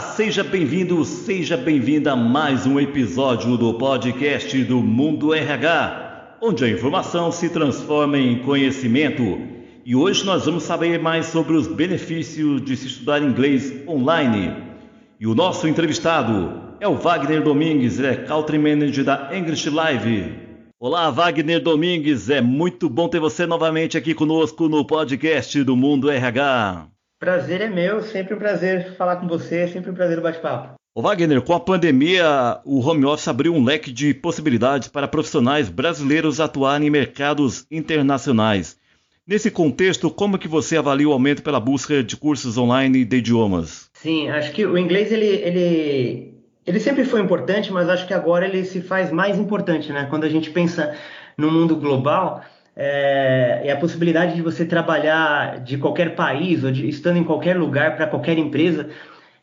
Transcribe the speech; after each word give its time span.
seja 0.00 0.44
bem-vindo, 0.44 1.04
seja 1.04 1.56
bem-vinda 1.56 2.12
a 2.12 2.16
mais 2.16 2.66
um 2.66 2.78
episódio 2.78 3.56
do 3.56 3.74
podcast 3.74 4.62
do 4.62 4.80
Mundo 4.80 5.34
RH, 5.34 6.36
onde 6.40 6.64
a 6.64 6.68
informação 6.68 7.32
se 7.32 7.48
transforma 7.48 8.16
em 8.16 8.38
conhecimento. 8.44 9.40
E 9.84 9.96
hoje 9.96 10.24
nós 10.24 10.46
vamos 10.46 10.62
saber 10.62 11.00
mais 11.00 11.26
sobre 11.26 11.56
os 11.56 11.66
benefícios 11.66 12.64
de 12.64 12.76
se 12.76 12.86
estudar 12.86 13.22
inglês 13.22 13.74
online. 13.88 14.54
E 15.18 15.26
o 15.26 15.34
nosso 15.34 15.66
entrevistado 15.66 16.76
é 16.78 16.86
o 16.86 16.94
Wagner 16.94 17.42
Domingues, 17.42 17.98
é 17.98 18.14
Country 18.14 18.56
Manager 18.56 19.04
da 19.04 19.36
English 19.36 19.68
Live. 19.68 20.32
Olá, 20.78 21.10
Wagner 21.10 21.60
Domingues, 21.60 22.30
é 22.30 22.40
muito 22.40 22.88
bom 22.88 23.08
ter 23.08 23.18
você 23.18 23.46
novamente 23.46 23.98
aqui 23.98 24.14
conosco 24.14 24.68
no 24.68 24.86
podcast 24.86 25.64
do 25.64 25.74
Mundo 25.76 26.08
RH. 26.08 26.86
Prazer 27.20 27.60
é 27.60 27.68
meu, 27.68 28.00
sempre 28.00 28.32
um 28.32 28.38
prazer 28.38 28.94
falar 28.96 29.16
com 29.16 29.28
você, 29.28 29.68
sempre 29.68 29.90
um 29.90 29.94
prazer 29.94 30.18
o 30.18 30.22
bate-papo. 30.22 30.76
Ô 30.94 31.02
Wagner, 31.02 31.42
com 31.42 31.52
a 31.52 31.60
pandemia, 31.60 32.58
o 32.64 32.80
home 32.80 33.04
office 33.04 33.28
abriu 33.28 33.54
um 33.54 33.62
leque 33.62 33.92
de 33.92 34.14
possibilidades 34.14 34.88
para 34.88 35.06
profissionais 35.06 35.68
brasileiros 35.68 36.40
atuarem 36.40 36.88
em 36.88 36.90
mercados 36.90 37.66
internacionais. 37.70 38.78
Nesse 39.26 39.50
contexto, 39.50 40.10
como 40.10 40.38
que 40.38 40.48
você 40.48 40.78
avalia 40.78 41.06
o 41.06 41.12
aumento 41.12 41.42
pela 41.42 41.60
busca 41.60 42.02
de 42.02 42.16
cursos 42.16 42.56
online 42.56 43.04
de 43.04 43.18
idiomas? 43.18 43.90
Sim, 43.92 44.30
acho 44.30 44.50
que 44.52 44.64
o 44.64 44.78
inglês 44.78 45.12
ele, 45.12 45.26
ele, 45.26 46.34
ele 46.66 46.80
sempre 46.80 47.04
foi 47.04 47.20
importante, 47.20 47.70
mas 47.70 47.90
acho 47.90 48.06
que 48.06 48.14
agora 48.14 48.46
ele 48.46 48.64
se 48.64 48.80
faz 48.80 49.12
mais 49.12 49.38
importante, 49.38 49.92
né? 49.92 50.06
Quando 50.08 50.24
a 50.24 50.28
gente 50.30 50.48
pensa 50.48 50.96
no 51.36 51.50
mundo 51.52 51.76
global, 51.76 52.42
é, 52.82 53.60
é 53.64 53.72
a 53.72 53.76
possibilidade 53.76 54.34
de 54.34 54.40
você 54.40 54.64
trabalhar 54.64 55.60
de 55.60 55.76
qualquer 55.76 56.14
país 56.14 56.64
ou 56.64 56.72
de, 56.72 56.88
estando 56.88 57.18
em 57.18 57.24
qualquer 57.24 57.54
lugar 57.54 57.94
para 57.94 58.06
qualquer 58.06 58.38
empresa. 58.38 58.88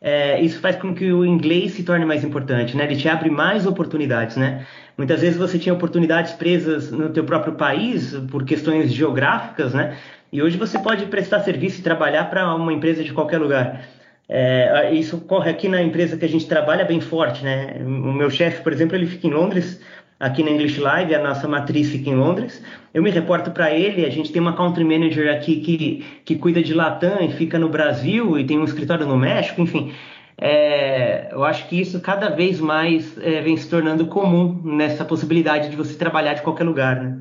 É, 0.02 0.42
isso 0.42 0.60
faz 0.60 0.76
com 0.76 0.94
que 0.94 1.12
o 1.12 1.24
inglês 1.24 1.74
se 1.74 1.84
torne 1.84 2.04
mais 2.04 2.24
importante, 2.24 2.76
né? 2.76 2.86
Ele 2.86 2.96
te 2.96 3.08
abre 3.08 3.30
mais 3.30 3.68
oportunidades, 3.68 4.38
né? 4.38 4.66
Muitas 4.98 5.22
vezes 5.22 5.38
você 5.38 5.60
tinha 5.60 5.74
oportunidades 5.74 6.34
presas 6.34 6.92
no 6.92 7.10
teu 7.10 7.24
próprio 7.24 7.54
país 7.54 8.16
por 8.32 8.44
questões 8.44 8.92
geográficas, 8.92 9.72
né? 9.72 9.96
E 10.32 10.42
hoje 10.42 10.58
você 10.58 10.80
pode 10.80 11.06
prestar 11.06 11.42
serviço 11.42 11.80
e 11.80 11.84
trabalhar 11.84 12.32
para 12.32 12.56
uma 12.56 12.74
empresa 12.74 13.04
de 13.04 13.14
qualquer 13.14 13.38
lugar. 13.38 13.84
É, 14.28 14.92
isso 14.94 15.18
ocorre 15.18 15.52
aqui 15.52 15.70
na 15.70 15.82
empresa 15.82 16.18
que 16.18 16.26
a 16.26 16.30
gente 16.30 16.48
trabalha 16.48 16.84
bem 16.84 17.00
forte, 17.00 17.44
né? 17.44 17.78
O 17.82 18.14
meu 18.14 18.32
chefe, 18.32 18.64
por 18.64 18.74
exemplo, 18.74 18.96
ele 18.96 19.06
fica 19.06 19.28
em 19.28 19.32
Londres, 19.32 19.80
aqui 20.20 20.44
na 20.44 20.52
English 20.52 20.80
Live, 20.80 21.14
a 21.14 21.22
nossa 21.22 21.48
matriz 21.48 21.90
fica 21.90 22.10
em 22.10 22.16
Londres. 22.16 22.64
Eu 22.94 23.04
me 23.04 23.10
reporto 23.10 23.52
para 23.52 23.72
ele, 23.72 24.06
a 24.06 24.10
gente 24.10 24.32
tem 24.32 24.42
uma 24.42 24.56
country 24.56 24.84
manager 24.84 25.34
aqui 25.34 25.58
que, 25.58 26.06
que 26.26 26.36
cuida 26.36 26.62
de 26.62 26.74
Latam 26.74 27.22
e 27.22 27.32
fica 27.32 27.60
no 27.60 27.70
Brasil 27.70 28.38
e 28.40 28.46
tem 28.46 28.58
um 28.58 28.64
escritório 28.64 29.06
no 29.06 29.18
México, 29.18 29.62
enfim. 29.62 29.94
É, 30.40 31.34
eu 31.34 31.44
acho 31.44 31.68
que 31.68 31.80
isso 31.80 32.00
cada 32.00 32.30
vez 32.30 32.60
mais 32.60 33.18
é, 33.18 33.42
vem 33.42 33.58
se 33.58 33.68
tornando 33.68 34.06
comum 34.06 34.62
nessa 34.64 35.04
possibilidade 35.04 35.70
de 35.70 35.76
você 35.76 35.96
trabalhar 35.96 36.36
de 36.36 36.44
qualquer 36.44 36.64
lugar, 36.64 37.02
né? 37.02 37.18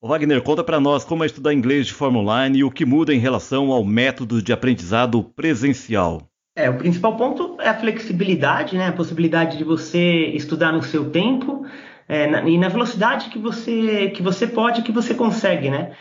O 0.00 0.08
Wagner, 0.08 0.42
conta 0.42 0.62
para 0.62 0.78
nós 0.78 1.04
como 1.04 1.24
é 1.24 1.26
estudar 1.26 1.52
inglês 1.52 1.86
de 1.86 1.92
forma 1.92 2.20
online 2.20 2.58
e 2.58 2.64
o 2.64 2.70
que 2.70 2.84
muda 2.84 3.12
em 3.12 3.18
relação 3.18 3.72
ao 3.72 3.84
método 3.84 4.40
de 4.40 4.52
aprendizado 4.52 5.24
presencial. 5.24 6.22
É, 6.54 6.70
o 6.70 6.76
principal 6.76 7.16
ponto 7.16 7.56
é 7.60 7.68
a 7.68 7.74
flexibilidade, 7.74 8.76
né? 8.76 8.86
A 8.86 8.92
possibilidade 8.92 9.58
de 9.58 9.64
você 9.64 10.26
estudar 10.28 10.72
no 10.72 10.82
seu 10.82 11.10
tempo, 11.10 11.66
é, 12.08 12.26
na, 12.26 12.48
e 12.48 12.58
na 12.58 12.68
velocidade 12.68 13.28
que 13.28 13.38
você, 13.38 14.10
que 14.10 14.22
você 14.22 14.46
pode, 14.46 14.82
que 14.82 14.92
você 14.92 15.14
consegue, 15.14 15.70
né? 15.70 15.92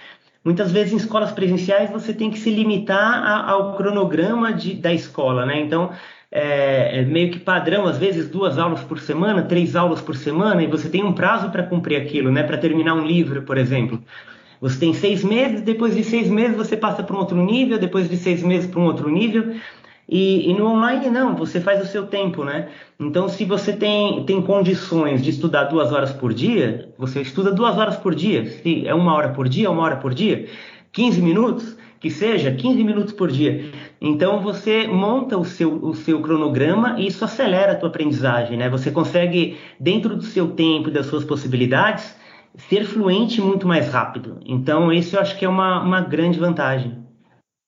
Muitas 0.43 0.71
vezes 0.71 0.93
em 0.93 0.97
escolas 0.97 1.31
presenciais 1.31 1.89
você 1.89 2.13
tem 2.13 2.29
que 2.29 2.37
se 2.37 2.51
limitar 2.51 3.23
a, 3.23 3.49
ao 3.49 3.75
cronograma 3.75 4.53
de, 4.53 4.75
da 4.75 4.93
escola, 4.93 5.45
né? 5.45 5.59
Então, 5.59 5.91
é, 6.31 6.99
é, 6.99 7.01
meio 7.03 7.31
que 7.31 7.39
padrão, 7.39 7.85
às 7.85 7.97
vezes 7.97 8.29
duas 8.29 8.57
aulas 8.57 8.81
por 8.81 8.99
semana, 8.99 9.41
três 9.41 9.75
aulas 9.75 10.01
por 10.01 10.15
semana, 10.15 10.61
e 10.61 10.67
você 10.67 10.89
tem 10.89 11.03
um 11.03 11.13
prazo 11.13 11.49
para 11.49 11.63
cumprir 11.63 11.99
aquilo, 11.99 12.31
né? 12.31 12.43
Para 12.43 12.57
terminar 12.57 12.93
um 12.93 13.05
livro, 13.05 13.41
por 13.41 13.57
exemplo. 13.57 14.03
Você 14.61 14.79
tem 14.79 14.93
seis 14.93 15.23
meses, 15.23 15.61
depois 15.61 15.95
de 15.95 16.03
seis 16.03 16.29
meses 16.29 16.55
você 16.55 16.77
passa 16.77 17.03
para 17.03 17.15
um 17.15 17.19
outro 17.19 17.37
nível, 17.37 17.77
depois 17.77 18.09
de 18.09 18.17
seis 18.17 18.43
meses 18.43 18.69
para 18.69 18.79
um 18.79 18.85
outro 18.85 19.09
nível. 19.09 19.55
E, 20.07 20.49
e, 20.49 20.53
no 20.53 20.67
online 20.67 21.09
não, 21.09 21.35
você 21.35 21.59
faz 21.59 21.81
o 21.81 21.85
seu 21.85 22.05
tempo, 22.05 22.43
né? 22.43 22.69
Então, 22.99 23.27
se 23.27 23.43
você 23.43 23.73
tem, 23.73 24.23
tem 24.23 24.41
condições 24.41 25.23
de 25.23 25.31
estudar 25.31 25.63
duas 25.63 25.91
horas 25.91 26.13
por 26.13 26.33
dia, 26.33 26.89
você 26.97 27.21
estuda 27.21 27.51
duas 27.51 27.75
horas 27.77 27.97
por 27.97 28.13
dia. 28.13 28.45
Se 28.45 28.87
é 28.87 28.93
uma 28.93 29.13
hora 29.15 29.29
por 29.29 29.49
dia, 29.49 29.69
uma 29.69 29.81
hora 29.81 29.95
por 29.95 30.13
dia, 30.13 30.47
15 30.91 31.21
minutos, 31.21 31.75
que 31.99 32.11
seja 32.11 32.51
15 32.51 32.83
minutos 32.83 33.13
por 33.13 33.31
dia. 33.31 33.71
Então, 33.99 34.41
você 34.41 34.85
monta 34.85 35.37
o 35.39 35.43
seu, 35.43 35.73
o 35.83 35.95
seu 35.95 36.21
cronograma 36.21 36.99
e 36.99 37.07
isso 37.07 37.25
acelera 37.25 37.71
a 37.71 37.75
tua 37.75 37.89
aprendizagem, 37.89 38.57
né? 38.57 38.69
Você 38.69 38.91
consegue, 38.91 39.57
dentro 39.79 40.15
do 40.15 40.23
seu 40.23 40.49
tempo 40.49 40.89
e 40.89 40.91
das 40.91 41.07
suas 41.07 41.23
possibilidades, 41.23 42.15
ser 42.69 42.85
fluente 42.85 43.41
muito 43.41 43.67
mais 43.67 43.91
rápido. 43.91 44.37
Então, 44.45 44.93
isso 44.93 45.15
eu 45.15 45.19
acho 45.19 45.35
que 45.37 45.45
é 45.45 45.49
uma, 45.49 45.81
uma 45.81 46.01
grande 46.01 46.39
vantagem. 46.39 47.04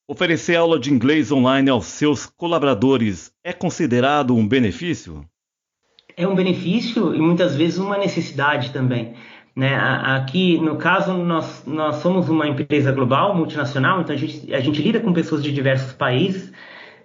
Oferecer 0.09 0.55
aula 0.55 0.79
de 0.79 0.89
inglês 0.89 1.33
online 1.33 1.69
aos 1.69 1.85
seus 1.85 2.25
colaboradores 2.25 3.29
é 3.43 3.51
considerado 3.51 4.33
um 4.33 4.47
benefício? 4.47 5.25
É 6.15 6.25
um 6.25 6.33
benefício 6.33 7.13
e 7.13 7.19
muitas 7.19 7.57
vezes 7.57 7.77
uma 7.77 7.97
necessidade 7.97 8.71
também. 8.71 9.15
Né? 9.53 9.75
Aqui, 9.75 10.57
no 10.59 10.77
caso, 10.77 11.11
nós, 11.11 11.63
nós 11.67 11.97
somos 11.97 12.29
uma 12.29 12.47
empresa 12.47 12.93
global, 12.93 13.35
multinacional, 13.35 13.99
então 13.99 14.15
a 14.15 14.17
gente, 14.17 14.53
a 14.53 14.61
gente 14.61 14.81
lida 14.81 15.01
com 15.01 15.11
pessoas 15.11 15.43
de 15.43 15.51
diversos 15.51 15.91
países 15.91 16.53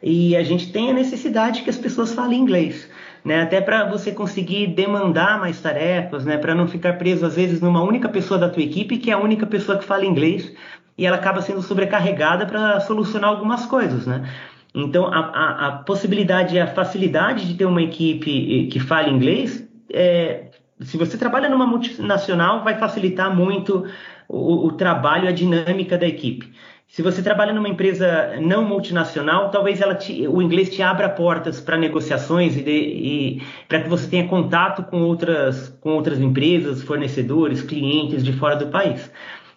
e 0.01 0.37
a 0.37 0.45
gente 0.45 0.71
tem 0.71 0.91
a 0.91 0.95
necessidade 0.95 1.63
que 1.63 1.71
as 1.71 1.79
pessoas 1.79 2.15
falem 2.15 2.39
inglês. 2.39 2.89
Né? 3.25 3.43
Até 3.43 3.61
para 3.61 3.85
você 3.85 4.11
conseguir 4.13 4.69
demandar 4.69 5.39
mais 5.39 5.61
tarefas, 5.61 6.25
né? 6.25 6.37
para 6.37 6.55
não 6.55 6.67
ficar 6.67 6.95
preso 6.95 7.25
às 7.25 7.37
vezes 7.37 7.61
numa 7.61 7.83
única 7.83 8.09
pessoa 8.09 8.39
da 8.39 8.49
tua 8.49 8.63
equipe 8.63 8.99
que 8.99 9.11
é 9.11 9.15
a 9.15 9.19
única 9.19 9.47
pessoa 9.47 9.79
que 9.79 9.85
fala 9.85 10.05
inglês 10.05 10.53
e 10.99 11.07
ela 11.07 11.17
acaba 11.17 11.41
sendo 11.41 11.63
sobrecarregada 11.63 12.47
para 12.47 12.81
solucionar 12.81 13.31
algumas 13.31 13.65
coisas, 13.67 14.07
né? 14.07 14.29
Então, 14.75 15.07
a, 15.07 15.19
a, 15.19 15.67
a, 15.67 15.73
possibilidade 15.79 16.57
e 16.57 16.61
a 16.61 16.67
facilidade 16.67 17.47
de 17.47 17.55
ter 17.55 17.67
uma 17.67 17.83
equipe 17.83 18.69
que 18.69 18.81
fale 18.81 19.11
inglês, 19.11 19.69
é, 19.93 20.51
se 20.81 20.97
você 20.97 21.19
trabalha 21.19 21.49
numa 21.49 21.67
multinacional, 21.67 22.65
vai 22.65 22.79
facilitar 22.79 23.35
muito 23.35 23.87
o, 24.29 24.67
o 24.67 24.73
trabalho, 24.73 25.29
a 25.29 25.33
dinâmica 25.33 25.99
da 25.99 26.07
equipe. 26.07 26.53
Se 26.93 27.01
você 27.01 27.23
trabalha 27.23 27.55
numa 27.55 27.71
empresa 27.71 28.39
não 28.39 28.63
multinacional, 28.63 29.51
talvez 29.51 29.81
te, 29.99 30.29
o 30.29 30.43
inglês 30.43 30.69
te 30.69 30.83
abra 30.83 31.09
portas 31.09 31.59
para 31.59 31.79
negociações 31.79 32.55
e, 32.55 32.61
e 32.61 33.43
para 33.67 33.81
que 33.81 33.89
você 33.89 34.07
tenha 34.07 34.29
contato 34.29 34.83
com 34.83 35.01
outras, 35.01 35.71
com 35.81 35.95
outras 35.95 36.21
empresas, 36.21 36.83
fornecedores, 36.83 37.63
clientes 37.63 38.23
de 38.23 38.35
fora 38.35 38.57
do 38.57 38.67
país. 38.67 39.11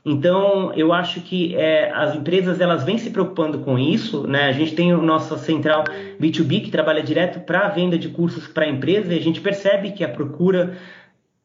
Então, 0.05 0.71
eu 0.75 0.93
acho 0.93 1.19
que 1.19 1.53
é, 1.57 1.91
as 1.91 2.15
empresas 2.15 2.61
elas 2.61 2.85
vêm 2.85 2.97
se 2.97 3.09
preocupando 3.09 3.59
com 3.59 3.77
isso. 3.77 4.25
Né? 4.25 4.47
A 4.47 4.53
gente 4.53 4.73
tem 4.73 4.93
o 4.93 5.01
nossa 5.01 5.37
central 5.37 5.83
B2B 6.17 6.63
que 6.63 6.71
trabalha 6.71 7.03
direto 7.03 7.41
para 7.41 7.65
a 7.65 7.67
venda 7.67 7.97
de 7.97 8.07
cursos 8.07 8.47
para 8.47 8.63
a 8.63 8.69
empresa 8.69 9.13
e 9.13 9.17
a 9.17 9.21
gente 9.21 9.41
percebe 9.41 9.91
que 9.91 10.05
a 10.05 10.09
procura 10.09 10.77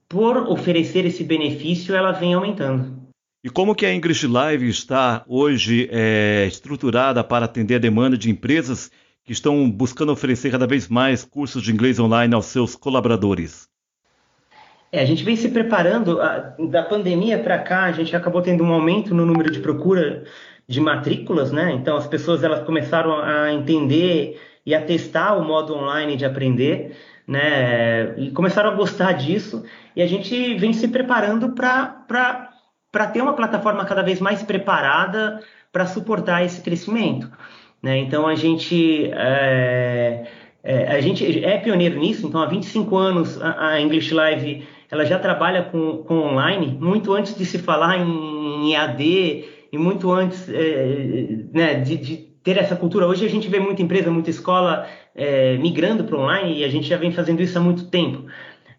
por 0.09 0.37
oferecer 0.49 1.05
esse 1.05 1.25
benefício 1.25 1.97
ela 1.97 2.13
vem 2.13 2.35
aumentando. 2.35 3.00
E 3.43 3.49
como 3.49 3.75
que 3.75 3.87
a 3.87 3.95
English 3.95 4.27
Live 4.27 4.69
está 4.69 5.25
hoje 5.27 5.89
é, 5.91 6.45
estruturada 6.47 7.25
para 7.25 7.47
atender 7.47 7.77
a 7.77 7.79
demanda 7.79 8.15
de 8.15 8.29
empresas 8.29 8.91
que 9.25 9.33
estão 9.33 9.71
buscando 9.71 10.13
oferecer 10.13 10.51
cada 10.51 10.67
vez 10.67 10.89
mais 10.89 11.25
cursos 11.25 11.63
de 11.63 11.73
inglês 11.73 11.99
online 11.99 12.35
aos 12.35 12.47
seus 12.47 12.77
colaboradores? 12.77 13.67
É, 14.93 15.01
a 15.01 15.07
gente 15.07 15.25
vem 15.25 15.37
se 15.37 15.49
preparando 15.49 16.21
a, 16.21 16.55
da 16.69 16.83
pandemia 16.83 17.39
para 17.39 17.59
cá, 17.61 17.85
a 17.85 17.93
gente 17.93 18.15
acabou 18.15 18.43
tendo 18.43 18.63
um 18.63 18.75
aumento 18.75 19.15
no 19.15 19.25
número 19.25 19.51
de 19.51 19.61
procura 19.61 20.25
de 20.69 20.79
matrículas, 20.79 21.51
né? 21.51 21.73
Então 21.73 21.97
as 21.97 22.07
pessoas 22.07 22.45
elas 22.45 22.63
começaram 22.67 23.23
a 23.23 23.51
entender 23.55 24.39
e 24.67 24.75
a 24.75 24.85
testar 24.85 25.33
o 25.39 25.45
modo 25.45 25.75
online 25.75 26.15
de 26.15 26.27
aprender, 26.27 26.95
né? 27.27 28.19
E 28.19 28.31
começaram 28.33 28.71
a 28.71 28.75
gostar 28.75 29.13
disso 29.13 29.65
e 29.97 30.03
a 30.03 30.07
gente 30.07 30.57
vem 30.57 30.75
se 30.75 30.89
preparando 30.89 31.53
para 31.53 32.51
para 32.91 33.07
ter 33.07 33.21
uma 33.21 33.35
plataforma 33.35 33.85
cada 33.85 34.03
vez 34.03 34.21
mais 34.21 34.43
preparada 34.43 35.41
para 35.73 35.87
suportar 35.87 36.45
esse 36.45 36.61
crescimento, 36.61 37.31
né? 37.83 37.99
Então 37.99 38.27
a 38.27 38.35
gente 38.35 39.11
é, 39.13 40.27
é, 40.63 40.97
a 40.97 41.01
gente 41.01 41.45
é 41.45 41.59
pioneiro 41.59 41.99
nisso, 41.99 42.27
então 42.27 42.41
há 42.43 42.47
25 42.47 42.97
anos 42.97 43.41
a, 43.41 43.69
a 43.69 43.81
English 43.81 44.13
Live 44.13 44.67
ela 44.91 45.05
já 45.05 45.19
trabalha 45.19 45.63
com, 45.63 45.99
com 45.99 46.19
online 46.19 46.77
muito 46.81 47.13
antes 47.13 47.37
de 47.37 47.47
se 47.47 47.59
falar 47.59 47.99
em, 47.99 48.67
em 48.69 48.75
EAD 48.75 49.45
e 49.73 49.79
muito 49.79 50.11
antes 50.11 50.49
é, 50.49 51.45
né, 51.53 51.75
de, 51.75 51.97
de, 51.97 52.31
ter 52.43 52.57
essa 52.57 52.75
cultura. 52.75 53.07
Hoje 53.07 53.25
a 53.27 53.29
gente 53.29 53.49
vê 53.49 53.61
muita 53.61 53.83
empresa, 53.83 54.11
muita 54.11 54.31
escola 54.31 54.87
é, 55.15 55.59
migrando 55.59 56.05
para 56.05 56.19
online 56.19 56.59
e 56.59 56.65
a 56.65 56.69
gente 56.69 56.89
já 56.89 56.97
vem 56.97 57.13
fazendo 57.13 57.43
isso 57.43 57.57
há 57.59 57.61
muito 57.61 57.89
tempo. 57.91 58.25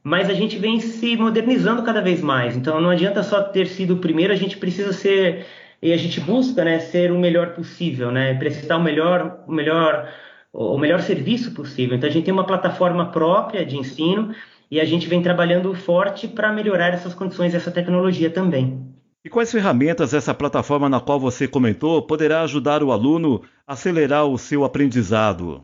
Mas 0.03 0.29
a 0.29 0.33
gente 0.33 0.57
vem 0.57 0.79
se 0.79 1.15
modernizando 1.15 1.83
cada 1.83 2.01
vez 2.01 2.21
mais. 2.21 2.55
Então 2.55 2.81
não 2.81 2.89
adianta 2.89 3.21
só 3.23 3.41
ter 3.41 3.67
sido 3.67 3.95
o 3.95 3.97
primeiro, 3.97 4.33
a 4.33 4.35
gente 4.35 4.57
precisa 4.57 4.93
ser 4.93 5.45
e 5.81 5.91
a 5.91 5.97
gente 5.97 6.19
busca 6.19 6.63
né, 6.63 6.79
ser 6.79 7.11
o 7.11 7.19
melhor 7.19 7.53
possível, 7.53 8.11
né, 8.11 8.35
prestar 8.35 8.77
o 8.77 8.83
melhor, 8.83 9.43
o 9.47 9.51
melhor 9.51 10.11
o 10.53 10.77
melhor 10.77 11.01
serviço 11.01 11.53
possível. 11.53 11.95
Então 11.95 12.09
a 12.09 12.11
gente 12.11 12.25
tem 12.25 12.33
uma 12.33 12.45
plataforma 12.45 13.11
própria 13.11 13.65
de 13.65 13.77
ensino 13.77 14.35
e 14.69 14.79
a 14.79 14.85
gente 14.85 15.07
vem 15.07 15.21
trabalhando 15.21 15.73
forte 15.73 16.27
para 16.27 16.51
melhorar 16.51 16.93
essas 16.93 17.13
condições, 17.13 17.55
essa 17.55 17.71
tecnologia 17.71 18.29
também. 18.29 18.91
E 19.23 19.29
quais 19.29 19.51
ferramentas 19.51 20.13
essa 20.13 20.33
plataforma 20.33 20.89
na 20.89 20.99
qual 20.99 21.19
você 21.19 21.47
comentou 21.47 22.01
poderá 22.01 22.41
ajudar 22.41 22.83
o 22.83 22.91
aluno 22.91 23.41
a 23.67 23.73
acelerar 23.73 24.25
o 24.25 24.37
seu 24.37 24.63
aprendizado? 24.63 25.63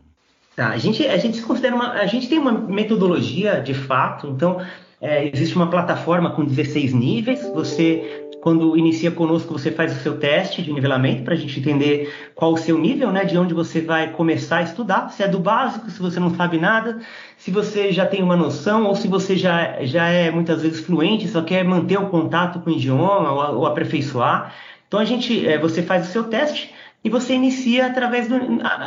Tá, 0.58 0.70
a 0.70 0.76
gente, 0.76 1.06
a 1.06 1.16
gente 1.16 1.40
considera 1.40 1.72
uma, 1.72 1.92
a 1.92 2.06
gente 2.06 2.28
tem 2.28 2.36
uma 2.36 2.50
metodologia 2.50 3.60
de 3.60 3.72
fato, 3.72 4.26
então 4.26 4.60
é, 5.00 5.30
existe 5.32 5.54
uma 5.54 5.70
plataforma 5.70 6.32
com 6.32 6.44
16 6.44 6.92
níveis. 6.94 7.48
Você 7.54 8.24
quando 8.40 8.76
inicia 8.76 9.12
conosco, 9.12 9.52
você 9.52 9.70
faz 9.70 9.96
o 9.96 10.00
seu 10.00 10.18
teste 10.18 10.60
de 10.60 10.72
nivelamento 10.72 11.22
para 11.22 11.34
a 11.34 11.36
gente 11.36 11.60
entender 11.60 12.12
qual 12.34 12.54
o 12.54 12.56
seu 12.56 12.76
nível, 12.76 13.12
né, 13.12 13.24
de 13.24 13.38
onde 13.38 13.54
você 13.54 13.80
vai 13.80 14.10
começar 14.10 14.56
a 14.56 14.62
estudar. 14.62 15.08
Se 15.10 15.22
é 15.22 15.28
do 15.28 15.38
básico, 15.38 15.88
se 15.90 16.00
você 16.00 16.18
não 16.18 16.34
sabe 16.34 16.58
nada, 16.58 16.98
se 17.36 17.52
você 17.52 17.92
já 17.92 18.04
tem 18.04 18.20
uma 18.20 18.36
noção 18.36 18.86
ou 18.86 18.96
se 18.96 19.06
você 19.06 19.36
já, 19.36 19.84
já 19.84 20.08
é 20.08 20.28
muitas 20.28 20.62
vezes 20.62 20.84
fluente, 20.84 21.28
só 21.28 21.40
quer 21.40 21.64
manter 21.64 22.00
o 22.00 22.08
contato 22.08 22.58
com 22.58 22.70
o 22.70 22.72
idioma 22.72 23.30
ou, 23.30 23.58
ou 23.58 23.66
aperfeiçoar. 23.66 24.52
Então 24.88 24.98
a 24.98 25.04
gente, 25.04 25.46
é, 25.46 25.56
você 25.56 25.84
faz 25.84 26.08
o 26.08 26.10
seu 26.10 26.24
teste 26.24 26.74
e 27.02 27.10
você 27.10 27.34
inicia 27.34 27.86
através 27.86 28.28
do, 28.28 28.38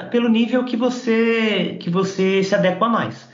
pelo 0.09 0.29
nível 0.29 0.63
que 0.65 0.75
você 0.75 1.77
que 1.79 1.89
você 1.89 2.43
se 2.43 2.53
adequa 2.53 2.87
mais. 2.87 3.29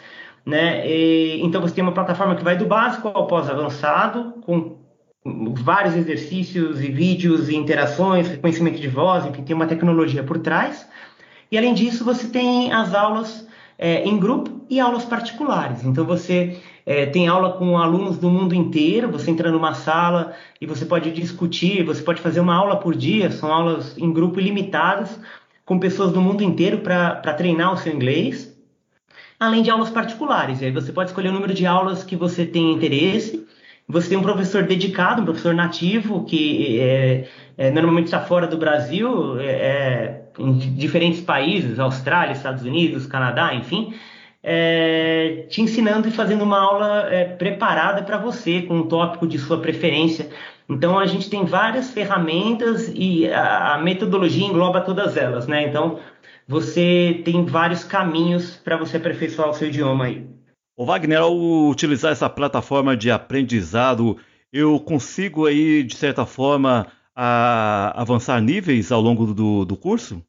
Né? 0.45 0.87
E, 0.87 1.41
então 1.43 1.59
você 1.59 1.75
tem 1.75 1.83
uma 1.83 1.93
plataforma 1.93 2.35
que 2.35 2.43
vai 2.43 2.55
do 2.55 2.65
básico 2.65 3.09
ao 3.09 3.27
pós-avançado, 3.27 4.35
com 4.45 4.77
vários 5.55 5.95
exercícios 5.95 6.81
e 6.81 6.87
vídeos 6.87 7.49
e 7.49 7.55
interações, 7.55 8.29
reconhecimento 8.29 8.79
de 8.79 8.87
voz, 8.87 9.25
enfim, 9.25 9.43
tem 9.43 9.55
uma 9.55 9.67
tecnologia 9.67 10.23
por 10.23 10.39
trás. 10.39 10.87
E 11.51 11.57
além 11.57 11.73
disso, 11.73 12.05
você 12.05 12.27
tem 12.27 12.71
as 12.71 12.93
aulas 12.93 13.45
é, 13.77 14.03
em 14.03 14.17
grupo 14.17 14.65
e 14.69 14.79
aulas 14.79 15.05
particulares. 15.05 15.83
Então 15.83 16.05
você 16.05 16.57
é, 16.87 17.05
tem 17.05 17.27
aula 17.27 17.51
com 17.53 17.77
alunos 17.77 18.17
do 18.17 18.29
mundo 18.29 18.55
inteiro, 18.55 19.11
você 19.11 19.29
entra 19.29 19.51
numa 19.51 19.73
sala 19.73 20.33
e 20.59 20.65
você 20.65 20.85
pode 20.85 21.11
discutir, 21.11 21.83
você 21.83 22.01
pode 22.01 22.21
fazer 22.21 22.39
uma 22.39 22.55
aula 22.55 22.77
por 22.77 22.95
dia, 22.95 23.29
são 23.29 23.53
aulas 23.53 23.95
em 23.97 24.11
grupo 24.11 24.39
ilimitadas, 24.39 25.19
com 25.65 25.77
pessoas 25.77 26.13
do 26.13 26.21
mundo 26.21 26.41
inteiro 26.41 26.79
para 26.79 27.33
treinar 27.33 27.73
o 27.73 27.77
seu 27.77 27.93
inglês. 27.93 28.57
Além 29.39 29.61
de 29.61 29.69
aulas 29.69 29.89
particulares, 29.91 30.61
e 30.61 30.65
aí 30.65 30.71
você 30.71 30.91
pode 30.91 31.09
escolher 31.11 31.29
o 31.29 31.33
número 31.33 31.53
de 31.53 31.65
aulas 31.65 32.03
que 32.03 32.15
você 32.15 32.45
tem 32.45 32.71
interesse 32.71 33.45
você 33.89 34.09
tem 34.09 34.17
um 34.17 34.21
professor 34.21 34.63
dedicado, 34.63 35.21
um 35.21 35.25
professor 35.25 35.53
nativo, 35.55 36.25
que 36.25 36.77
é, 36.77 37.27
é, 37.57 37.71
normalmente 37.71 38.05
está 38.05 38.19
fora 38.19 38.45
do 38.45 38.57
Brasil, 38.57 39.39
é, 39.39 39.45
é, 39.45 40.21
em 40.37 40.57
diferentes 40.75 41.21
países, 41.21 41.79
Austrália, 41.79 42.33
Estados 42.33 42.63
Unidos, 42.63 43.07
Canadá, 43.07 43.55
enfim, 43.55 43.93
é, 44.43 45.45
te 45.49 45.61
ensinando 45.61 46.07
e 46.07 46.11
fazendo 46.11 46.43
uma 46.43 46.59
aula 46.59 47.13
é, 47.13 47.25
preparada 47.25 48.03
para 48.03 48.17
você, 48.17 48.61
com 48.61 48.77
um 48.77 48.87
tópico 48.87 49.27
de 49.27 49.37
sua 49.37 49.59
preferência. 49.59 50.29
Então, 50.69 50.99
a 50.99 51.05
gente 51.05 51.29
tem 51.29 51.45
várias 51.45 51.91
ferramentas 51.91 52.91
e 52.93 53.27
a, 53.29 53.75
a 53.75 53.77
metodologia 53.77 54.45
engloba 54.45 54.81
todas 54.81 55.15
elas, 55.15 55.47
né? 55.47 55.67
Então, 55.67 55.99
você 56.47 57.21
tem 57.25 57.45
vários 57.45 57.83
caminhos 57.83 58.55
para 58.55 58.77
você 58.77 58.97
aperfeiçoar 58.97 59.49
o 59.49 59.53
seu 59.53 59.67
idioma 59.67 60.05
aí. 60.05 60.25
O 60.77 60.85
Wagner, 60.85 61.19
ao 61.19 61.35
utilizar 61.67 62.11
essa 62.11 62.29
plataforma 62.29 62.95
de 62.95 63.09
aprendizado, 63.09 64.17
eu 64.53 64.79
consigo 64.79 65.45
aí, 65.45 65.83
de 65.83 65.95
certa 65.95 66.25
forma, 66.25 66.87
a 67.15 67.99
avançar 67.99 68.39
níveis 68.39 68.91
ao 68.91 69.01
longo 69.01 69.33
do, 69.33 69.65
do 69.65 69.75
curso? 69.75 70.21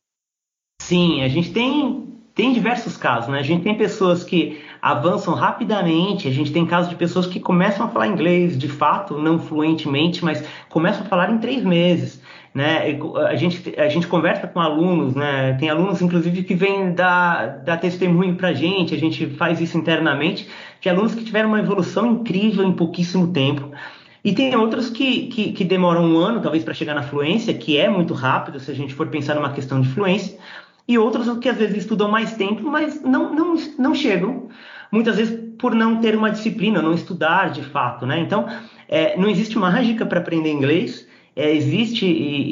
Sim, 0.81 1.23
a 1.23 1.29
gente 1.29 1.53
tem, 1.53 1.98
tem 2.39 2.53
diversos 2.53 2.97
casos, 2.97 3.29
né? 3.29 3.41
A 3.41 3.43
gente 3.43 3.65
tem 3.65 3.75
pessoas 3.75 4.23
que 4.23 4.63
avançam 4.81 5.35
rapidamente, 5.35 6.29
a 6.29 6.31
gente 6.31 6.53
tem 6.53 6.65
casos 6.65 6.89
de 6.89 6.95
pessoas 6.95 7.27
que 7.27 7.41
começam 7.41 7.85
a 7.85 7.89
falar 7.89 8.07
inglês 8.07 8.57
de 8.57 8.69
fato, 8.69 9.19
não 9.19 9.41
fluentemente, 9.41 10.25
mas 10.25 10.45
começam 10.69 11.03
a 11.05 11.09
falar 11.09 11.33
em 11.33 11.39
três 11.39 11.65
meses 11.65 12.23
né? 12.55 12.99
A 13.29 13.37
gente, 13.37 13.75
a 13.79 13.89
gente 13.89 14.07
conversa 14.07 14.47
com 14.47 14.61
alunos, 14.61 15.15
né? 15.15 15.55
Tem 15.55 15.69
alunos, 15.69 16.01
inclusive, 16.01 16.43
que 16.45 16.55
vêm 16.55 16.93
dar, 16.93 17.59
dar 17.65 17.77
testemunho 17.77 18.37
para 18.37 18.49
a 18.49 18.53
gente, 18.53 18.95
a 18.95 18.99
gente 18.99 19.27
faz 19.31 19.61
isso 19.61 19.77
internamente, 19.77 20.49
de 20.81 20.89
alunos 20.89 21.15
que 21.15 21.25
tiveram 21.25 21.49
uma 21.49 21.59
evolução 21.59 22.07
incrível 22.07 22.65
em 22.65 22.73
pouquíssimo 22.73 23.33
tempo. 23.33 23.71
E 24.25 24.33
tem 24.33 24.55
outros 24.57 24.91
que, 24.91 25.27
que, 25.29 25.53
que 25.53 25.65
demoram 25.65 26.05
um 26.05 26.19
ano, 26.19 26.41
talvez, 26.41 26.65
para 26.65 26.75
chegar 26.75 26.95
na 26.95 27.03
fluência, 27.03 27.55
que 27.55 27.79
é 27.79 27.89
muito 27.89 28.15
rápido, 28.15 28.59
se 28.59 28.71
a 28.71 28.75
gente 28.75 28.95
for 28.95 29.07
pensar 29.09 29.35
numa 29.35 29.53
questão 29.53 29.81
de 29.81 29.89
fluência, 29.89 30.39
e 30.89 30.97
outros 30.97 31.39
que 31.39 31.49
às 31.49 31.59
vezes 31.59 31.77
estudam 31.77 32.11
mais 32.11 32.33
tempo, 32.35 32.63
mas 32.63 33.03
não, 33.03 33.35
não, 33.35 33.55
não 33.79 33.95
chegam, 33.95 34.49
muitas 34.91 35.17
vezes 35.17 35.39
por 35.59 35.75
não 35.75 36.01
ter 36.01 36.17
uma 36.17 36.31
disciplina, 36.31 36.81
não 36.81 36.95
estudar 36.95 37.51
de 37.51 37.63
fato, 37.63 38.07
né? 38.07 38.19
Então, 38.19 38.47
é, 38.89 39.17
não 39.19 39.29
existe 39.29 39.59
mágica 39.59 40.07
para 40.07 40.21
aprender 40.21 40.51
inglês, 40.51 41.07
é, 41.37 41.55
existe 41.55 42.07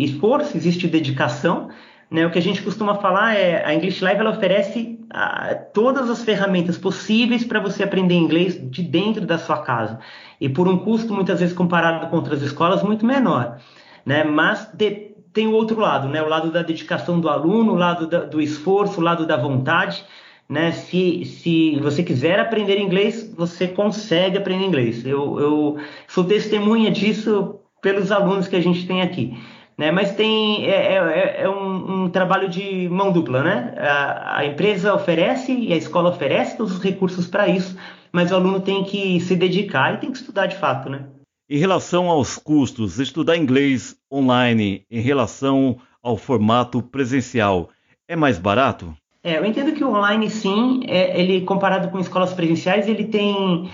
esforço, 0.04 0.56
existe 0.56 0.86
dedicação. 0.86 1.70
Né? 2.10 2.24
O 2.26 2.30
que 2.30 2.38
a 2.38 2.42
gente 2.42 2.62
costuma 2.62 2.96
falar 2.96 3.34
é 3.34 3.64
a 3.64 3.74
English 3.74 4.04
Live 4.04 4.20
ela 4.20 4.30
oferece 4.30 5.00
a, 5.10 5.54
todas 5.54 6.08
as 6.10 6.22
ferramentas 6.22 6.76
possíveis 6.78 7.42
para 7.42 7.58
você 7.58 7.82
aprender 7.82 8.14
inglês 8.14 8.60
de 8.70 8.82
dentro 8.82 9.26
da 9.26 9.38
sua 9.38 9.62
casa 9.62 9.98
e 10.40 10.48
por 10.48 10.68
um 10.68 10.78
custo 10.78 11.12
muitas 11.12 11.40
vezes 11.40 11.54
comparado 11.54 12.08
com 12.08 12.16
outras 12.16 12.42
escolas 12.42 12.82
muito 12.82 13.04
menor, 13.04 13.58
né? 14.04 14.22
Mas 14.22 14.70
de, 14.72 15.15
tem 15.36 15.46
o 15.46 15.52
outro 15.52 15.78
lado, 15.78 16.08
né? 16.08 16.22
O 16.22 16.28
lado 16.28 16.50
da 16.50 16.62
dedicação 16.62 17.20
do 17.20 17.28
aluno, 17.28 17.74
o 17.74 17.76
lado 17.76 18.06
da, 18.06 18.20
do 18.20 18.40
esforço, 18.40 19.00
o 19.00 19.04
lado 19.04 19.26
da 19.26 19.36
vontade. 19.36 20.02
Né? 20.48 20.72
Se, 20.72 21.26
se 21.26 21.78
você 21.78 22.02
quiser 22.02 22.40
aprender 22.40 22.80
inglês, 22.80 23.34
você 23.36 23.68
consegue 23.68 24.38
aprender 24.38 24.64
inglês. 24.64 25.04
Eu, 25.04 25.38
eu 25.38 25.76
sou 26.08 26.24
testemunha 26.24 26.90
disso 26.90 27.56
pelos 27.82 28.10
alunos 28.10 28.48
que 28.48 28.56
a 28.56 28.62
gente 28.62 28.86
tem 28.86 29.02
aqui. 29.02 29.36
Né? 29.76 29.90
Mas 29.90 30.14
tem 30.14 30.64
é, 30.64 30.94
é, 30.94 30.96
é, 30.96 31.42
é 31.42 31.48
um, 31.50 32.04
um, 32.04 32.08
trabalho 32.08 32.48
de 32.48 32.88
mão 32.88 33.12
dupla, 33.12 33.42
né? 33.42 33.74
A, 33.76 34.38
a, 34.38 34.46
empresa 34.46 34.94
oferece 34.94 35.52
e 35.52 35.70
a 35.70 35.76
escola 35.76 36.08
oferece 36.08 36.56
todos 36.56 36.72
os 36.76 36.82
recursos 36.82 37.26
para 37.26 37.46
isso, 37.46 37.76
mas 38.10 38.32
o 38.32 38.36
aluno 38.36 38.58
tem 38.58 38.84
que 38.84 39.20
se 39.20 39.36
dedicar 39.36 39.92
e 39.92 39.98
tem 39.98 40.10
que 40.10 40.16
estudar 40.16 40.46
de 40.46 40.56
fato, 40.56 40.88
né? 40.88 41.04
Em 41.48 41.58
relação 41.58 42.08
aos 42.08 42.38
custos, 42.38 42.98
estudar 42.98 43.36
inglês 43.36 43.96
online 44.16 44.84
em 44.90 45.00
relação 45.00 45.76
ao 46.02 46.16
formato 46.16 46.82
presencial 46.82 47.68
é 48.08 48.16
mais 48.16 48.38
barato? 48.38 48.96
É, 49.22 49.38
eu 49.38 49.44
entendo 49.44 49.72
que 49.72 49.82
o 49.82 49.88
online 49.88 50.30
sim, 50.30 50.82
é, 50.86 51.20
ele 51.20 51.40
comparado 51.40 51.88
com 51.88 51.98
escolas 51.98 52.32
presenciais, 52.32 52.88
ele 52.88 53.04
tem 53.04 53.68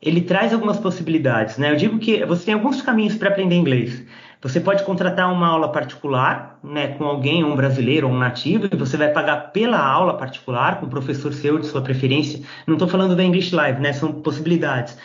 ele 0.00 0.20
traz 0.20 0.52
algumas 0.52 0.78
possibilidades, 0.78 1.56
né? 1.56 1.70
Eu 1.70 1.76
digo 1.76 1.98
que 1.98 2.24
você 2.26 2.46
tem 2.46 2.54
alguns 2.54 2.82
caminhos 2.82 3.16
para 3.16 3.30
aprender 3.30 3.54
inglês. 3.54 4.04
Você 4.42 4.60
pode 4.60 4.84
contratar 4.84 5.32
uma 5.32 5.48
aula 5.48 5.72
particular, 5.72 6.58
né, 6.62 6.88
com 6.88 7.04
alguém, 7.04 7.42
um 7.42 7.56
brasileiro 7.56 8.06
ou 8.06 8.12
um 8.12 8.18
nativo, 8.18 8.68
e 8.70 8.76
você 8.76 8.98
vai 8.98 9.08
pagar 9.08 9.52
pela 9.52 9.78
aula 9.78 10.18
particular, 10.18 10.78
com 10.78 10.84
o 10.84 10.90
professor 10.90 11.32
seu 11.32 11.58
de 11.58 11.66
sua 11.66 11.80
preferência. 11.80 12.42
Não 12.66 12.74
estou 12.74 12.86
falando 12.86 13.16
da 13.16 13.24
English 13.24 13.54
Live, 13.54 13.80
né? 13.80 13.94
São 13.94 14.12
possibilidades. 14.12 14.98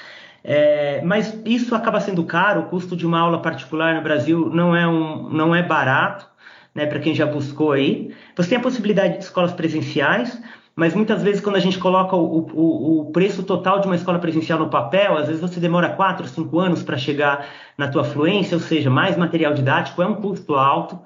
É, 0.43 1.01
mas 1.03 1.37
isso 1.45 1.75
acaba 1.75 1.99
sendo 1.99 2.23
caro. 2.23 2.61
O 2.61 2.65
custo 2.65 2.95
de 2.95 3.05
uma 3.05 3.19
aula 3.19 3.41
particular 3.41 3.95
no 3.95 4.01
Brasil 4.01 4.49
não 4.53 4.75
é, 4.75 4.87
um, 4.87 5.29
não 5.29 5.55
é 5.55 5.61
barato, 5.61 6.27
né? 6.73 6.85
Para 6.85 6.99
quem 6.99 7.13
já 7.13 7.25
buscou 7.25 7.73
aí. 7.73 8.13
Você 8.35 8.49
tem 8.49 8.57
a 8.57 8.61
possibilidade 8.61 9.17
de 9.17 9.23
escolas 9.23 9.53
presenciais 9.53 10.41
mas 10.79 10.95
muitas 10.95 11.21
vezes 11.21 11.41
quando 11.41 11.57
a 11.57 11.59
gente 11.59 11.77
coloca 11.77 12.15
o, 12.15 12.47
o, 12.53 13.01
o, 13.01 13.11
preço 13.11 13.43
total 13.43 13.81
de 13.81 13.85
uma 13.85 13.97
escola 13.97 14.17
presencial 14.17 14.57
no 14.57 14.69
papel, 14.69 15.17
às 15.17 15.27
vezes 15.27 15.41
você 15.41 15.59
demora 15.59 15.89
4, 15.89 16.25
5 16.25 16.57
anos 16.57 16.81
para 16.81 16.97
chegar 16.97 17.45
na 17.77 17.89
tua 17.89 18.05
fluência, 18.05 18.55
ou 18.55 18.61
seja, 18.61 18.89
mais 18.89 19.17
material 19.17 19.53
didático 19.53 20.01
é 20.01 20.07
um 20.07 20.15
custo 20.15 20.55
alto. 20.55 20.97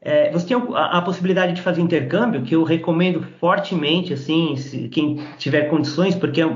É, 0.00 0.32
você 0.32 0.48
tem 0.48 0.56
a, 0.56 0.98
a, 0.98 1.00
possibilidade 1.00 1.52
de 1.52 1.62
fazer 1.62 1.80
intercâmbio, 1.80 2.42
que 2.42 2.56
eu 2.56 2.64
recomendo 2.64 3.22
fortemente, 3.38 4.12
assim, 4.12 4.56
se, 4.56 4.88
quem 4.88 5.24
tiver 5.38 5.70
condições, 5.70 6.16
porque 6.16 6.42
é, 6.42 6.48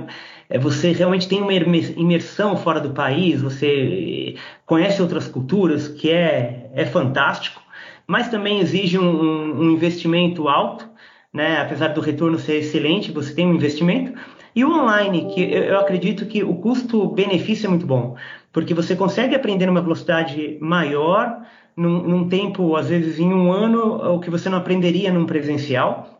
é 0.48 0.58
você 0.58 0.92
realmente 0.92 1.28
tem 1.28 1.42
uma 1.42 1.52
imersão 1.52 2.56
fora 2.56 2.80
do 2.80 2.90
país, 2.90 3.42
você 3.42 4.36
conhece 4.64 5.02
outras 5.02 5.28
culturas, 5.28 5.88
que 5.88 6.10
é, 6.10 6.70
é 6.74 6.86
fantástico, 6.86 7.62
mas 8.06 8.28
também 8.28 8.60
exige 8.60 8.98
um, 8.98 9.60
um 9.60 9.70
investimento 9.70 10.48
alto 10.48 10.88
né? 11.32 11.60
Apesar 11.60 11.88
do 11.88 12.00
retorno 12.00 12.38
ser 12.38 12.56
excelente, 12.56 13.12
você 13.12 13.34
tem 13.34 13.46
um 13.46 13.54
investimento. 13.54 14.18
E 14.54 14.64
o 14.64 14.72
online, 14.72 15.32
que 15.32 15.40
eu 15.40 15.78
acredito 15.78 16.26
que 16.26 16.42
o 16.42 16.56
custo-benefício 16.56 17.66
é 17.66 17.70
muito 17.70 17.86
bom, 17.86 18.16
porque 18.52 18.74
você 18.74 18.96
consegue 18.96 19.34
aprender 19.34 19.66
numa 19.66 19.80
velocidade 19.80 20.58
maior, 20.60 21.42
num, 21.76 22.02
num, 22.02 22.28
tempo, 22.28 22.74
às 22.74 22.88
vezes 22.88 23.20
em 23.20 23.32
um 23.32 23.52
ano, 23.52 24.14
o 24.14 24.20
que 24.20 24.30
você 24.30 24.48
não 24.48 24.58
aprenderia 24.58 25.12
num 25.12 25.26
presencial. 25.26 26.17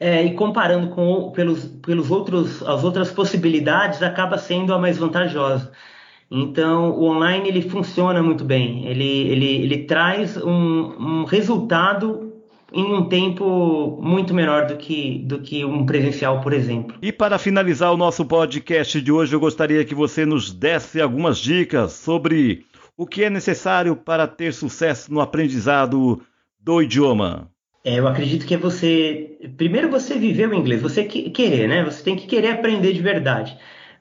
É, 0.00 0.24
e 0.24 0.34
comparando 0.34 0.88
com 0.88 1.32
pelos, 1.32 1.64
pelos 1.64 2.10
outros, 2.10 2.62
as 2.62 2.84
outras 2.84 3.10
possibilidades, 3.10 4.02
acaba 4.02 4.38
sendo 4.38 4.72
a 4.72 4.78
mais 4.78 4.96
vantajosa. 4.96 5.72
Então, 6.30 6.90
o 6.90 7.04
online 7.04 7.48
ele 7.48 7.62
funciona 7.62 8.22
muito 8.22 8.44
bem. 8.44 8.86
Ele, 8.86 9.04
ele, 9.04 9.46
ele 9.46 9.78
traz 9.84 10.36
um, 10.36 10.50
um 10.50 11.24
resultado 11.24 12.28
em 12.72 12.84
um 12.84 13.08
tempo 13.08 13.98
muito 14.00 14.34
menor 14.34 14.66
do 14.66 14.76
que, 14.76 15.20
do 15.20 15.40
que 15.40 15.64
um 15.64 15.86
presencial, 15.86 16.40
por 16.40 16.52
exemplo. 16.52 16.96
E 17.00 17.10
para 17.10 17.38
finalizar 17.38 17.92
o 17.92 17.96
nosso 17.96 18.24
podcast 18.26 19.00
de 19.00 19.10
hoje, 19.10 19.34
eu 19.34 19.40
gostaria 19.40 19.84
que 19.84 19.94
você 19.94 20.26
nos 20.26 20.52
desse 20.52 21.00
algumas 21.00 21.38
dicas 21.38 21.92
sobre 21.92 22.66
o 22.96 23.06
que 23.06 23.24
é 23.24 23.30
necessário 23.30 23.96
para 23.96 24.26
ter 24.26 24.52
sucesso 24.52 25.12
no 25.12 25.20
aprendizado 25.20 26.20
do 26.60 26.82
idioma. 26.82 27.50
É, 27.84 27.98
eu 27.98 28.08
acredito 28.08 28.46
que 28.46 28.54
é 28.54 28.58
você. 28.58 29.38
Primeiro, 29.56 29.88
você 29.90 30.18
viver 30.18 30.48
o 30.48 30.54
inglês, 30.54 30.82
você 30.82 31.04
querer, 31.04 31.68
né? 31.68 31.84
Você 31.84 32.02
tem 32.02 32.16
que 32.16 32.26
querer 32.26 32.50
aprender 32.50 32.92
de 32.92 33.00
verdade. 33.00 33.56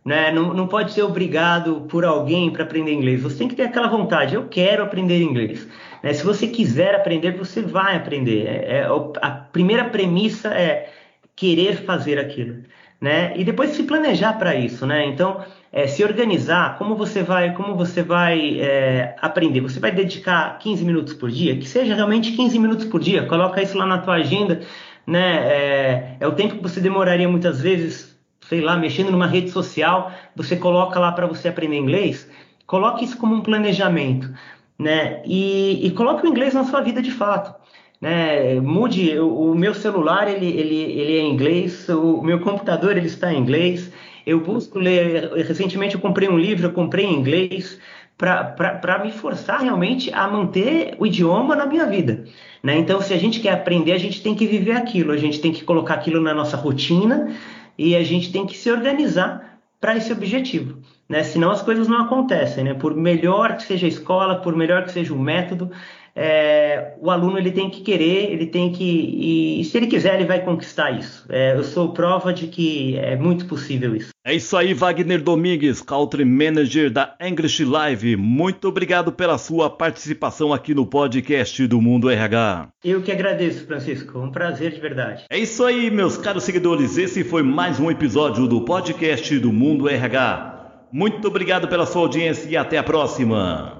Né? 0.07 0.31
Não, 0.31 0.53
não 0.53 0.67
pode 0.67 0.93
ser 0.93 1.03
obrigado 1.03 1.81
por 1.89 2.05
alguém 2.05 2.49
para 2.49 2.63
aprender 2.63 2.93
inglês. 2.93 3.21
Você 3.21 3.39
tem 3.39 3.47
que 3.49 3.55
ter 3.55 3.63
aquela 3.63 3.89
vontade. 3.89 4.35
Eu 4.35 4.47
quero 4.47 4.83
aprender 4.83 5.21
inglês. 5.21 5.67
Né? 6.01 6.13
Se 6.13 6.23
você 6.23 6.47
quiser 6.47 6.95
aprender, 6.95 7.31
você 7.31 7.61
vai 7.61 7.97
aprender. 7.97 8.47
É, 8.47 8.77
é, 8.77 8.87
a 9.21 9.31
primeira 9.31 9.83
premissa 9.89 10.47
é 10.53 10.89
querer 11.35 11.83
fazer 11.83 12.17
aquilo. 12.19 12.63
Né? 13.01 13.33
E 13.37 13.43
depois 13.43 13.71
se 13.71 13.83
planejar 13.83 14.39
para 14.39 14.55
isso. 14.55 14.85
Né? 14.85 15.05
Então, 15.07 15.43
é, 15.71 15.87
se 15.87 16.03
organizar, 16.03 16.77
como 16.77 16.95
você 16.95 17.23
vai, 17.23 17.53
como 17.53 17.75
você 17.75 18.01
vai 18.03 18.59
é, 18.59 19.15
aprender? 19.21 19.61
Você 19.61 19.79
vai 19.79 19.91
dedicar 19.91 20.57
15 20.59 20.85
minutos 20.85 21.13
por 21.13 21.29
dia? 21.29 21.57
Que 21.57 21.67
seja 21.67 21.95
realmente 21.95 22.31
15 22.31 22.57
minutos 22.59 22.85
por 22.85 22.99
dia. 22.99 23.25
Coloca 23.25 23.61
isso 23.61 23.77
lá 23.77 23.85
na 23.85 23.99
tua 23.99 24.15
agenda. 24.15 24.61
Né? 25.05 25.35
É, 25.47 26.17
é 26.19 26.27
o 26.27 26.33
tempo 26.33 26.55
que 26.55 26.63
você 26.63 26.79
demoraria 26.79 27.27
muitas 27.29 27.61
vezes 27.61 28.17
sei 28.47 28.61
lá, 28.61 28.77
mexendo 28.77 29.11
numa 29.11 29.27
rede 29.27 29.49
social, 29.49 30.11
você 30.35 30.55
coloca 30.55 30.99
lá 30.99 31.11
para 31.11 31.27
você 31.27 31.49
aprender 31.49 31.77
inglês, 31.77 32.29
coloque 32.65 33.03
isso 33.03 33.17
como 33.17 33.35
um 33.35 33.41
planejamento, 33.41 34.33
né? 34.79 35.21
E, 35.25 35.85
e 35.85 35.91
coloque 35.91 36.25
o 36.25 36.29
inglês 36.29 36.53
na 36.53 36.63
sua 36.63 36.81
vida 36.81 37.01
de 37.01 37.11
fato. 37.11 37.53
Né, 37.99 38.59
mude 38.59 39.17
o, 39.17 39.53
o 39.53 39.55
meu 39.55 39.73
celular 39.73 40.27
ele, 40.27 40.45
ele, 40.45 40.75
ele 40.75 41.17
é 41.17 41.21
inglês 41.23 41.89
o 41.89 42.21
meu 42.21 42.39
computador 42.41 42.95
ele 42.95 43.07
está 43.07 43.33
em 43.33 43.39
inglês 43.39 43.91
eu 44.27 44.41
busco 44.41 44.77
ler 44.77 45.31
recentemente 45.37 45.95
eu 45.95 46.01
comprei 46.01 46.27
um 46.27 46.37
livro 46.37 46.67
eu 46.67 46.73
comprei 46.73 47.05
em 47.05 47.15
inglês 47.15 47.79
para 48.17 48.99
me 49.03 49.11
forçar 49.11 49.61
realmente 49.61 50.11
a 50.13 50.27
manter 50.27 50.95
o 50.97 51.05
idioma 51.05 51.55
na 51.55 51.67
minha 51.67 51.85
vida. 51.85 52.25
Né? 52.63 52.77
Então, 52.77 52.99
se 52.99 53.13
a 53.13 53.17
gente 53.17 53.39
quer 53.39 53.51
aprender, 53.51 53.91
a 53.91 53.97
gente 53.99 54.23
tem 54.23 54.33
que 54.33 54.47
viver 54.47 54.71
aquilo, 54.71 55.11
a 55.11 55.17
gente 55.17 55.39
tem 55.39 55.51
que 55.51 55.63
colocar 55.63 55.93
aquilo 55.93 56.19
na 56.19 56.33
nossa 56.33 56.57
rotina 56.57 57.31
e 57.77 57.95
a 57.95 58.03
gente 58.03 58.31
tem 58.31 58.45
que 58.47 58.57
se 58.57 58.71
organizar 58.71 59.59
para 59.79 59.95
esse 59.95 60.11
objetivo, 60.11 60.79
né? 61.07 61.21
Senão 61.21 61.51
as 61.51 61.61
coisas 61.61 61.87
não 61.87 62.01
acontecem, 62.01 62.63
né? 62.63 62.73
Por 62.73 62.95
melhor 62.95 63.55
que 63.55 63.61
seja 63.61 63.85
a 63.85 63.89
escola, 63.89 64.41
por 64.41 64.55
melhor 64.55 64.85
que 64.85 64.91
seja 64.91 65.13
o 65.13 65.19
método, 65.19 65.71
é, 66.19 66.95
o 66.99 67.11
aluno 67.11 67.37
ele 67.37 67.51
tem 67.51 67.69
que 67.69 67.81
querer, 67.81 68.31
ele 68.31 68.47
tem 68.47 68.71
que 68.71 69.59
e, 69.59 69.63
se 69.63 69.77
ele 69.77 69.85
quiser 69.85 70.15
ele 70.15 70.25
vai 70.25 70.43
conquistar 70.43 70.89
isso. 70.89 71.23
É, 71.29 71.55
eu 71.55 71.63
sou 71.63 71.93
prova 71.93 72.33
de 72.33 72.47
que 72.47 72.97
é 72.97 73.15
muito 73.15 73.45
possível 73.45 73.95
isso. 73.95 74.09
É 74.25 74.33
isso 74.33 74.57
aí, 74.57 74.73
Wagner 74.73 75.21
Domingues, 75.21 75.79
Country 75.79 76.25
Manager 76.25 76.89
da 76.89 77.15
English 77.21 77.63
Live. 77.63 78.15
Muito 78.15 78.67
obrigado 78.67 79.11
pela 79.11 79.37
sua 79.37 79.69
participação 79.69 80.51
aqui 80.51 80.73
no 80.73 80.87
podcast 80.87 81.67
do 81.67 81.79
Mundo 81.79 82.09
RH. 82.09 82.69
Eu 82.83 83.03
que 83.03 83.11
agradeço, 83.11 83.67
Francisco. 83.67 84.17
Um 84.17 84.31
prazer 84.31 84.71
de 84.71 84.81
verdade. 84.81 85.25
É 85.29 85.37
isso 85.37 85.63
aí, 85.63 85.91
meus 85.91 86.17
caros 86.17 86.43
seguidores. 86.43 86.97
Esse 86.97 87.23
foi 87.23 87.43
mais 87.43 87.79
um 87.79 87.91
episódio 87.91 88.47
do 88.47 88.65
podcast 88.65 89.37
do 89.37 89.53
Mundo 89.53 89.87
RH. 89.87 90.87
Muito 90.91 91.27
obrigado 91.27 91.67
pela 91.67 91.85
sua 91.85 92.01
audiência 92.01 92.49
e 92.49 92.57
até 92.57 92.77
a 92.79 92.83
próxima. 92.83 93.76